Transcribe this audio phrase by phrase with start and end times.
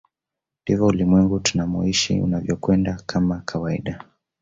[0.61, 3.99] Ndivyo ulimwengu tunamoishi unavyokwenda kama kawaida